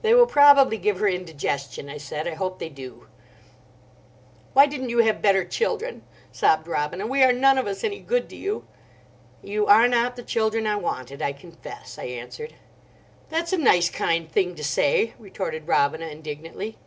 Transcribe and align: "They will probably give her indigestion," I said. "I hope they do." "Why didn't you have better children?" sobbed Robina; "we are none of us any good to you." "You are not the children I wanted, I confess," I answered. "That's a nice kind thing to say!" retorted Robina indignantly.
"They 0.00 0.14
will 0.14 0.24
probably 0.26 0.78
give 0.78 0.98
her 0.98 1.06
indigestion," 1.08 1.90
I 1.90 1.98
said. 1.98 2.26
"I 2.26 2.32
hope 2.32 2.58
they 2.58 2.70
do." 2.70 3.06
"Why 4.54 4.64
didn't 4.64 4.88
you 4.88 5.00
have 5.00 5.20
better 5.20 5.44
children?" 5.44 6.04
sobbed 6.32 6.66
Robina; 6.66 7.06
"we 7.06 7.22
are 7.22 7.34
none 7.34 7.58
of 7.58 7.66
us 7.66 7.84
any 7.84 7.98
good 7.98 8.30
to 8.30 8.36
you." 8.36 8.66
"You 9.42 9.66
are 9.66 9.86
not 9.86 10.16
the 10.16 10.22
children 10.22 10.66
I 10.66 10.76
wanted, 10.76 11.20
I 11.20 11.34
confess," 11.34 11.98
I 11.98 12.04
answered. 12.04 12.54
"That's 13.28 13.52
a 13.52 13.58
nice 13.58 13.90
kind 13.90 14.32
thing 14.32 14.54
to 14.54 14.64
say!" 14.64 15.12
retorted 15.18 15.68
Robina 15.68 16.06
indignantly. 16.06 16.78